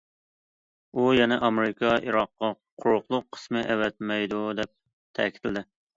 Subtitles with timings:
[0.93, 2.49] ئۇ يەنە ئامېرىكا ئىراققا
[2.85, 4.73] قۇرۇقلۇق قىسمى ئەۋەتمەيدۇ دەپ
[5.21, 5.65] تەكىتلىدى.